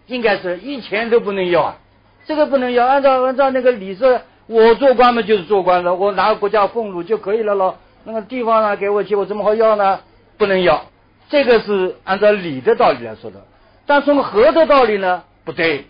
[0.07, 1.75] 应该是一钱都不能要啊，
[2.23, 2.87] 这个不能要。
[2.87, 7.79] 按照按照那个礼说，我做官嘛就是做官的，我拿国家俸禄就可以了咯。
[8.05, 9.99] 那个地方呢给我钱，我怎么好要呢？
[10.37, 10.85] 不能要，
[11.27, 13.45] 这个是按照礼的道理来说的，
[13.85, 15.87] 但从和的道理呢，不对。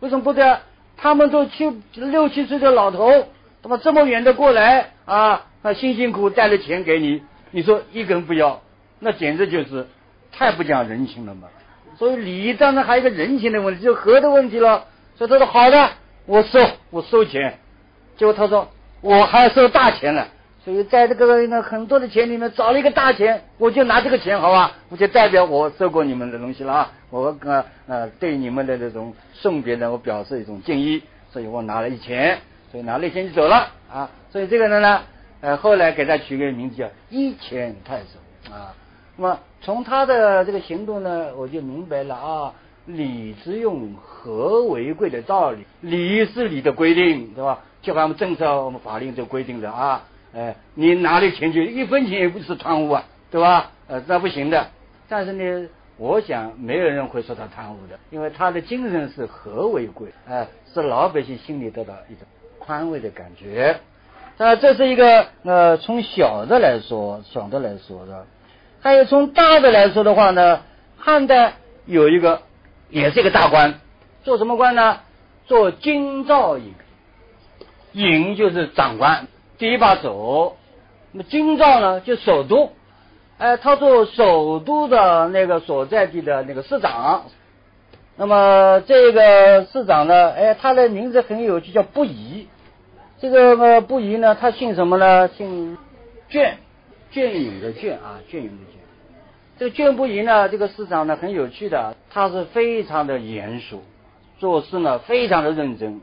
[0.00, 0.54] 为什么不对？
[0.98, 3.10] 他们都七六七岁的老头，
[3.62, 8.60] 他妈这么远的过来啊，那辛辛苦带了钱给你，你说一根不要，
[8.98, 9.86] 那简直就是
[10.32, 11.48] 太不讲人情了嘛。
[11.96, 14.84] 所以礼当然还有一个人情的问题，就和的问题了。
[15.16, 15.90] 所以他说好的，
[16.26, 16.58] 我收
[16.90, 17.58] 我收钱，
[18.16, 18.68] 结果他说
[19.00, 20.28] 我还要收大钱了。
[20.64, 32.38] 所以在这个那很多的钱里面找了一个大钱，我就拿这个钱好吧，我就代表我收过你们的东西了啊，我呃呃对你们的这种送别呢，我表示一种敬意，所以我拿了一钱，
[32.70, 35.00] 所以拿了一钱就走了啊，所以这个人呢，
[35.40, 38.74] 呃后来给他取个名字叫一钱太守啊，
[39.20, 42.52] 那么从他的这个行动呢，我就明白了啊，
[42.86, 47.58] 礼之用，和为贵的道理，礼是礼的规定，对吧？
[47.82, 50.04] 就按我们政策我们法令就规定的啊。
[50.32, 53.72] 哎，你拿的钱就一分钱也不是贪污啊，对吧？
[53.88, 54.68] 呃，那不行的。
[55.08, 62.22] 但是呢，我想没有人会说他贪污的，因为他的精神是和为贵，哎，是老百姓心里得到一种
[62.60, 63.80] 宽慰的感觉。
[64.36, 68.24] 那，这是一个呃，从小的来说，小的来说的。
[68.80, 70.60] 还有从大的来说的话呢，
[70.96, 71.54] 汉代
[71.86, 72.42] 有一个
[72.90, 73.80] 也是一个大官，
[74.24, 75.00] 做什么官呢？
[75.46, 76.74] 做京兆尹，
[77.92, 79.26] 尹就是长官。
[79.56, 80.56] 第一把手，
[81.12, 82.72] 那么京兆呢，就首都，
[83.38, 87.24] 哎，他做首都的那个所在地的那个市长，
[88.16, 92.46] 那么这个市长呢，哎，他的名字很有趣，叫不疑。
[93.20, 95.28] 这个不疑呢，他姓什么呢？
[95.36, 95.76] 姓
[96.28, 96.58] 卷，
[97.10, 98.80] 卷允的卷啊，卷允的卷。
[99.58, 103.82] 这个卷不疑呢，这个市长呢很有趣的，他是非常的严肃，
[104.38, 106.00] 做事呢非常的认真，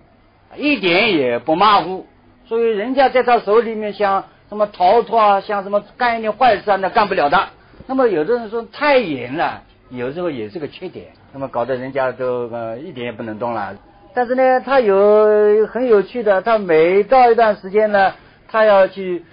[0.57, 2.05] 一点也不马虎。
[2.47, 7.47] 所以人家在他手里面想什么逃脱啊，想什么干一点坏事啊，那干不了的。
[7.87, 13.75] 那么有的人说太严了，有时候也是个缺点，那么搞得人家都呃一点也不能动了。
[14.13, 18.13] 但是呢，他有很有趣的，他每到一段时间呢，
[18.47, 19.23] 他要去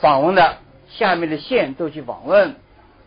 [0.00, 0.56] 访问的，
[0.88, 2.56] 下面的县都去访问。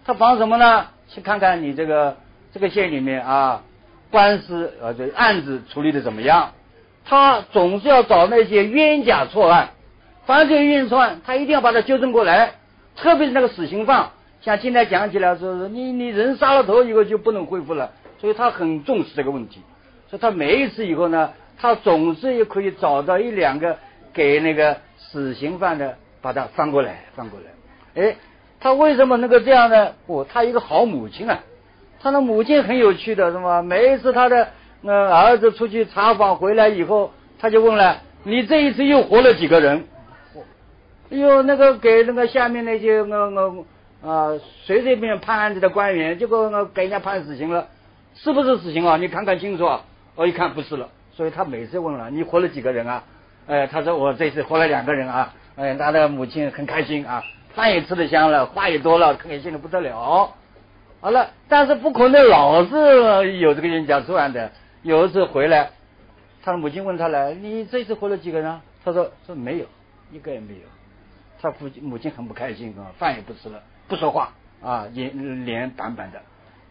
[0.06, 0.88] 他访什么呢？
[1.10, 2.18] 去看看你这个
[2.54, 3.64] 这个县里面啊，
[4.10, 6.54] 官司呃这案子处理的怎么样。
[7.04, 9.72] 他总是要找那些冤假错案，
[10.26, 12.54] 凡是冤错案，他一定要把它纠正过来。
[12.96, 19.62] 特别是那个死刑犯，像今天讲起来说是你你人杀了头以后就不能恢复了，所以他很重视这个问题。
[20.10, 23.78] 所以他每一次以后呢，他总是也可以找到一两个
[24.14, 27.46] 给那个死刑犯的，把他翻过来翻过来。
[27.96, 28.16] 哎，
[28.60, 29.94] 他为什么能够这样呢？
[30.08, 31.40] 哦，他一个好母亲啊，
[32.02, 33.62] 他的母亲很有趣的，是吧？
[33.62, 34.48] 每一次他的。
[34.84, 39.84] 那儿子出去查访回来以后，他就问了：“你这一次又活了几个人？”
[41.14, 43.54] 哎呦，那个给那个下面那些那个
[44.04, 44.32] 啊
[44.66, 47.68] 随随便判案子的官员，结果那给人家判死刑了，
[48.16, 48.98] 是不是死刑啊？
[48.98, 49.82] 你看看清楚啊！
[50.16, 53.04] 我一看不是了，所以他每次问了：“你活了几个人啊？”
[53.46, 57.22] 哎，他说：“我这次活了两个人啊！”哎，他的母亲很开心啊，
[57.56, 60.34] 饭也吃得香了，话也多了，开心的不得了。
[61.00, 64.52] 好了，但是不可能老是有这个冤假错案的。
[64.84, 65.72] 有一次回来，
[66.44, 69.66] 他的母亲问他了：“你这次活了几个人？”他说：“说没有，
[70.12, 70.62] 一个也没有。”
[71.42, 76.22] 他父亲母亲很不开心啊，饭也不吃了，不说话啊，脸脸板板的。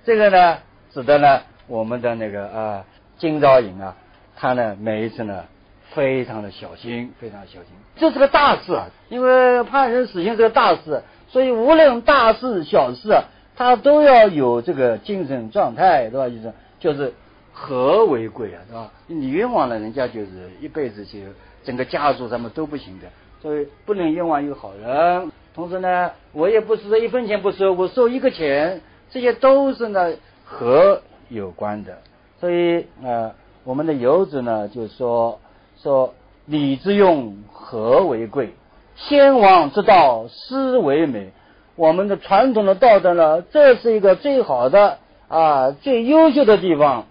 [0.05, 0.59] 这个呢，
[0.93, 2.85] 使得呢我们的那个啊
[3.19, 3.97] 金兆颖啊，
[4.37, 5.45] 他呢每一次呢
[5.93, 7.67] 非常的小心，非常小心。
[8.01, 16.29] 这是个大事啊，因为判人死刑是个大事，所以无论大事小事啊，他都要有这个精神状态，对吧？
[16.29, 17.13] 就是就是
[17.53, 18.91] 和为贵啊，对吧？
[19.07, 21.19] 你冤枉了人家，就是一辈子就
[21.63, 23.07] 整个家族什么都不行的，
[23.43, 25.31] 所以不能冤枉一个好人。
[25.55, 30.15] 同时呢，我也不是说一分钱不收，我收一个钱，这些都是呢
[30.47, 31.99] 和有关的。
[32.41, 33.33] 所以呃，
[33.65, 35.39] 我们的游子呢就说
[35.83, 36.15] 说
[36.51, 38.49] 礼之用，和为贵；
[38.97, 41.33] 先王之道，思为美。
[41.77, 47.07] 我们的传统的道德呢，这是一个最好的啊，最优秀的地方，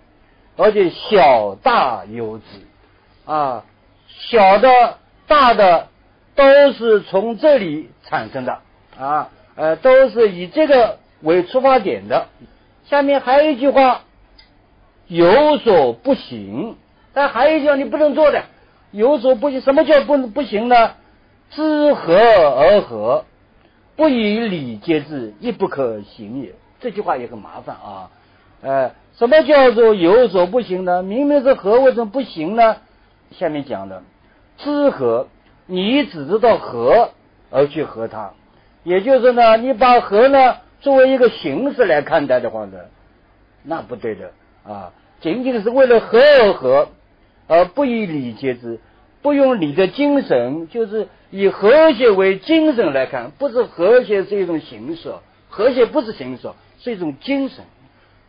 [0.57, 2.43] 而且小大有之
[3.25, 3.65] 啊，
[4.07, 4.97] 小的、
[5.27, 5.87] 大的
[6.35, 7.89] 都是从这里。
[8.05, 8.57] 产生的
[8.97, 12.25] 啊，呃，都是以这个为出发点的。
[12.85, 14.01] 下面还有一句话，
[15.05, 16.75] 有所不行，
[17.13, 18.45] 但还有一句话你不能做的，
[18.91, 19.61] 有所不行。
[19.61, 20.91] 什么叫不不行呢？
[21.51, 23.25] 知和而和，
[23.95, 26.53] 不以礼节之，亦不可行也。
[26.79, 28.09] 这句话也很麻烦啊。
[28.61, 31.03] 呃，什么叫做有所不行呢？
[31.03, 32.77] 明明是和，为什么不行呢？
[33.31, 34.03] 下面讲的
[34.57, 35.27] 知和，
[35.65, 37.11] 你只知道和。
[37.51, 38.31] 而去和它，
[38.83, 42.77] 也就是呢，你把和呢作为一个形式来看待的话呢，
[43.63, 44.29] 那不对的
[44.63, 44.91] 啊！
[45.19, 46.89] 仅仅是为了和而和，
[47.49, 48.79] 而不以礼节之，
[49.21, 55.13] 不用礼的精神，就是以和谐为精神来看，不是和谐是一种形式，
[55.49, 57.65] 和谐不是形式，是一种精神。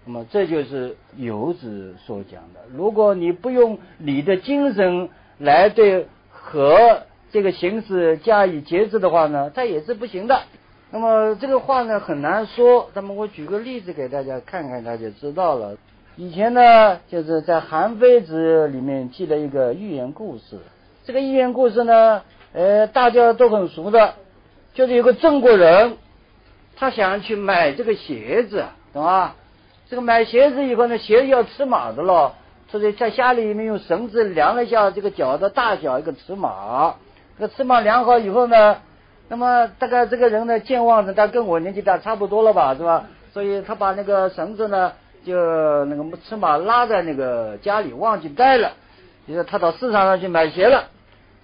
[0.04, 7.02] 那么这就是游子所讲的，如果你不用礼的精神来对和。
[7.32, 10.42] 这个形式加以节制的话呢，它也是不行的。
[10.90, 12.90] 那么这个话呢很难说。
[12.92, 15.76] 那么我举个例子给大家看看，大家就知道了。
[16.20, 20.58] 以前呢，就是在《韩非子》里面记了一个寓言故事。
[21.02, 22.20] 这个寓言故事呢，
[22.52, 24.16] 呃，大家都很熟的，
[24.74, 25.96] 就是有个郑国人，
[26.76, 29.34] 他想去买这个鞋子，懂吧？
[29.88, 32.34] 这个买鞋子以后呢，鞋子要尺码的了，
[32.68, 36.96] 所以在家里面用绳子量了一下这个脚的大小，一个尺码。
[37.38, 38.76] 这个尺码量好以后呢，
[39.28, 43.06] 那么大概这个人呢健忘的，他跟我年纪大差不多了吧，是吧？
[43.32, 44.92] 所以他把那个绳子呢，
[45.24, 48.72] 就那个尺码拉在那个家里，忘记带了。
[49.28, 50.88] 就是他到市场上去买鞋了，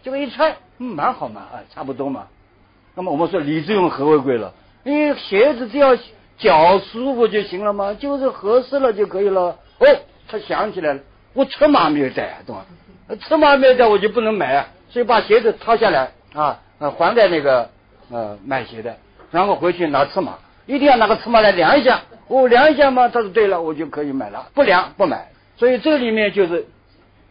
[0.03, 2.27] 结果一穿，嗯，蛮好嘛，啊，差不多嘛。
[2.97, 4.53] 那么我们说礼之用，和为贵了？
[4.83, 5.97] 因为鞋子只要
[6.37, 9.57] 脚舒服就行了嘛，就是合适了就可以了。
[9.79, 9.87] 哦，
[10.27, 11.01] 他想起来了，
[11.35, 12.67] 我尺码没有带，懂吧？
[13.21, 14.67] 尺码没有带，我就不能买啊。
[14.89, 17.71] 所以把鞋子掏下来啊，还给那个
[18.11, 18.97] 呃买鞋的，
[19.31, 22.03] 然后回去拿尺码，一定要拿个尺码来量一下。
[22.29, 24.49] 我量一下嘛，他说对了，我就可以买了。
[24.53, 25.29] 不量不买。
[25.57, 26.67] 所以这里面就是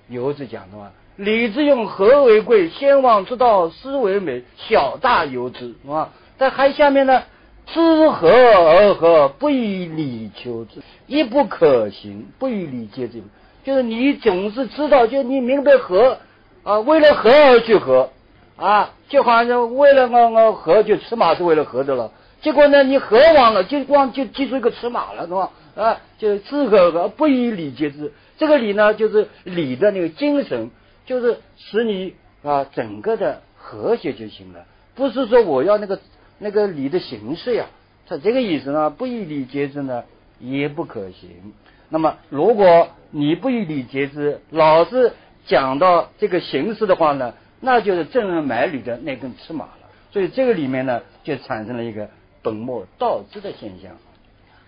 [0.07, 2.69] 游子讲的嘛，礼之用，和为贵。
[2.69, 4.43] 先王之道，斯为美。
[4.57, 6.09] 小大由之，是吧？
[6.37, 7.23] 在还下面呢，
[7.67, 12.27] 知和而和，不以礼求之，亦不可行。
[12.39, 13.21] 不以礼节之，
[13.63, 16.17] 就是你总是知道，就你明白和。
[16.63, 18.09] 啊，为了和而去和，
[18.55, 22.11] 啊，就好像为了我我和就尺码是为了和的了。
[22.45, 25.49] 结果呢，你和忘了，就光就记住一个尺码了，是吧？
[25.75, 28.13] 啊，就知和和不以礼节之。
[28.37, 30.69] 这个礼呢，就是礼的那个精神，
[31.07, 34.63] 就是使你啊整个的和谐就行了。
[34.93, 35.99] 不是说我要那个
[36.37, 37.65] 那个礼的形式呀，
[38.07, 40.03] 他这个意思呢，不以礼节之呢
[40.39, 41.51] 也不可行。
[41.89, 45.13] 那么如果你不以礼节之，老是。
[45.47, 49.89] 讲到这个形式的话呢，那就是正人买履的那根尺码了。
[50.11, 52.09] 所以这个里面呢，就产生了一个
[52.45, 53.91] 本末倒置的现象。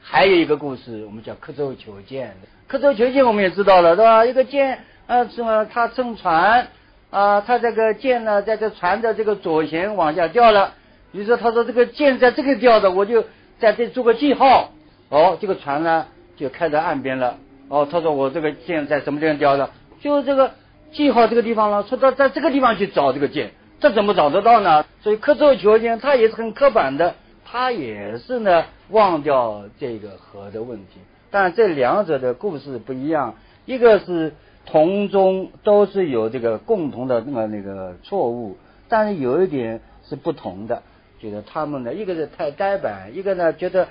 [0.01, 2.35] 还有一个故事，我们叫刻舟求剑。
[2.67, 4.25] 刻舟求剑我们也知道了，对吧？
[4.25, 5.63] 一个剑啊，什么？
[5.65, 6.69] 他乘船
[7.11, 10.73] 啊，他这个剑呢，在这船的这个左舷往下掉了。
[11.11, 13.23] 于是他说：“这个剑在这个掉的，我就
[13.59, 14.71] 在这做个记号。”
[15.09, 17.37] 哦，这个船呢就开到岸边了。
[17.69, 19.69] 哦，他说：“我这个剑在什么地方掉的？
[20.01, 20.51] 就这个。”
[20.89, 23.51] 记号这个地方了，说到在这个地方去找这个剑，
[23.81, 24.85] 这怎么找得到呢？
[25.01, 27.15] 所以刻舟求剑，他也是很刻板的，
[27.49, 30.99] 他也是呢忘掉这个和的问题。
[31.31, 33.35] 但这两者的故事不一样，
[33.65, 34.33] 一个是
[34.65, 38.57] 同中都是有这个共同的那个那个错误，
[38.89, 40.83] 但是有一点是不同的，
[41.19, 43.87] 觉得他们呢一个是太呆板，一个呢觉得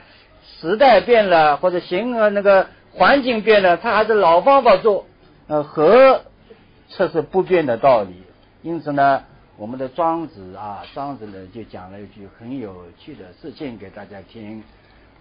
[0.60, 5.06] 时代变了或者形呃那个环境变了，他还是老方法做，
[5.48, 6.22] 呃和。
[6.88, 8.14] 这是不变的道理，
[8.62, 9.24] 因此呢，
[9.58, 14.62] 我们的庄子啊，庄子呢就讲了一句很有趣的事情给大家听。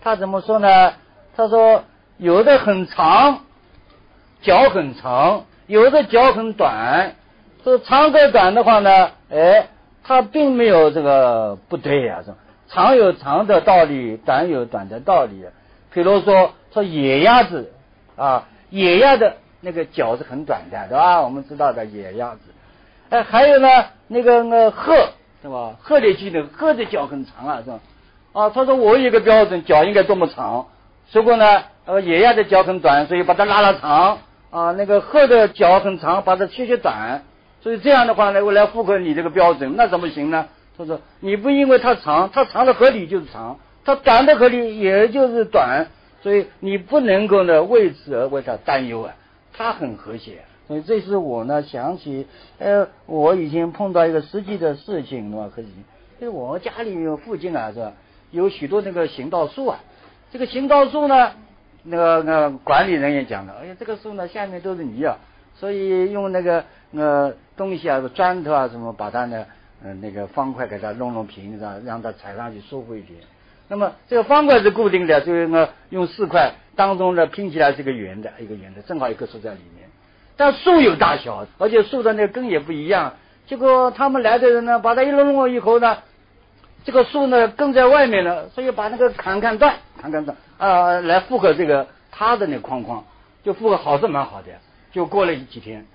[0.02, 0.94] 他怎么说呢？
[1.38, 1.84] 他说
[2.18, 3.46] 有的很长，
[4.42, 7.16] 脚很长；有的脚很短，
[7.64, 9.68] 说长和短的话呢，哎，
[10.04, 12.38] 它并没有这个不对呀，是吧？
[12.68, 15.46] 长有长的道理，短有短的道理。
[15.94, 17.72] 比如说，说野鸭子
[18.18, 21.22] 啊，野鸭的那个脚是很短的，对吧？
[21.22, 22.42] 我们知道的野鸭子。
[23.10, 23.68] 哎，还有呢，
[24.08, 24.93] 那个那鹤，
[25.41, 25.76] 是吧？
[25.80, 27.80] 鹤里去的鹤的脚很长啊，是吧？
[28.34, 30.68] 啊，他说我有一个标准，脚应该多么长？
[31.12, 34.18] 结果呢，呃，野鸭的脚很短，所以把它拉拉长
[34.49, 34.72] 啊。
[34.72, 37.24] 那个鹤的脚很长，把它切切短。
[37.62, 40.47] 所以这样的话呢，我来符合你这个标准，那怎么行呢？
[40.78, 45.88] 他说你不因为它长，它长的合理就是长，它短的合理也就是短，
[46.22, 49.14] 所以你不能够呢为此而为它担忧啊。
[49.53, 50.43] 它很和谐。
[50.68, 52.26] 所以这是我呢想起，
[52.57, 55.51] 呃，我以前碰到一个实际的事情，是吧？
[55.55, 55.68] 可以，
[56.20, 57.93] 就是我家里面附近啊，是吧？
[58.32, 59.80] 有许多那个行道树啊。
[60.32, 61.32] 这个行道树呢，
[61.84, 65.18] 那个那管理人员讲的，哎呀，这个树呢下面都是泥啊，
[65.55, 69.45] 所以用那个呃东西啊，砖头啊什么，把它呢，
[69.84, 71.76] 嗯，那个方块给它弄弄平，是吧？
[71.86, 73.20] 让它踩上去舒服一点。
[73.68, 79.85] 那么这个方块是固定的，所以呢用四块当中呢拼起来是个圆的，一个圆的，正好一棵树在里面。
[80.38, 83.14] 但树有大小，而且树的那个根也不一样。
[83.48, 85.98] 结果他们来的人呢，把它一弄了以后呢，
[86.84, 93.04] 这个树呢根在外面了，所以把那个砍砍断，砍砍断啊，来符合这个它的那框框，
[93.44, 94.48] 就符合好是蛮好的。
[94.92, 95.86] 就过了几天，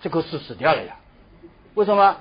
[0.00, 0.96] 这棵树死掉了呀？
[1.74, 2.16] 为什么？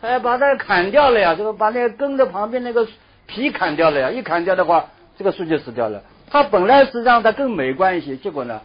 [0.00, 2.86] 哎，把它砍掉了呀，这个把那个根的旁边那个
[3.26, 4.86] 皮砍掉了呀，一砍掉的话，
[5.18, 6.02] 这个树就死掉了。
[6.30, 8.60] 它本来是让它更美观一些，结果呢，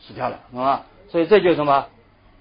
[0.00, 0.86] 死掉了，是吧？
[1.12, 1.88] 所以这就是什么？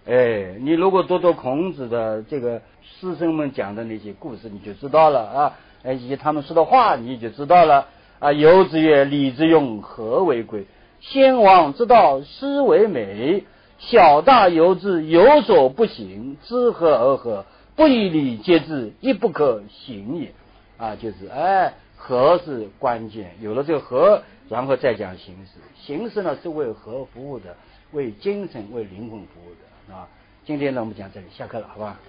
[0.07, 5.59] 哎，你如果读读孔子的这个师生们讲的那些故事，你就知道了啊。
[5.83, 7.87] 哎，以及他们说的话，你就知道了
[8.19, 8.31] 啊。
[8.31, 10.67] 游子曰：“礼之用，和为贵。
[11.01, 13.43] 先王之道，斯为美。
[13.77, 17.45] 小大由之，有所不行，知和而和，
[17.75, 20.31] 不以礼节之，亦不可行也。”
[20.79, 23.35] 啊，就是哎，和是关键。
[23.41, 25.59] 有了这个和，然后再讲形式。
[25.75, 27.57] 形式呢，是为和服务的。
[27.91, 29.49] 为精神、为灵魂服务
[29.89, 30.07] 的，啊？
[30.45, 31.99] 今天呢，我们讲这里，下课了，好吧？